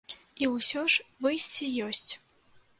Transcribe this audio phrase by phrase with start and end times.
[0.45, 2.11] І ўсё ж выйсце ёсць.